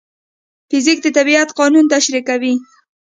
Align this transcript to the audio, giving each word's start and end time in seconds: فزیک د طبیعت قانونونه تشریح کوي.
فزیک 0.69 0.99
د 1.03 1.07
طبیعت 1.17 1.49
قانونونه 1.59 1.91
تشریح 1.93 2.23
کوي. 2.29 2.53